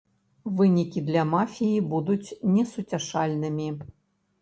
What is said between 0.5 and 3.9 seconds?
Вынікі для мафіі будуць несуцяшальнымі.